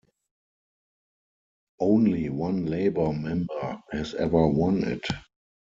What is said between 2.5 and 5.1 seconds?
Labor member has ever won it.